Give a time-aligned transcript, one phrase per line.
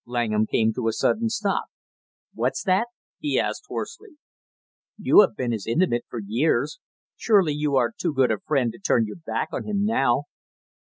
[0.07, 1.65] Langham came to a sudden stop.
[2.33, 2.87] "What's that?"
[3.19, 4.17] he asked hoarsely.
[4.97, 6.79] "You have been his intimate for years;
[7.15, 10.23] surely you are too good a friend to turn your back on him now!"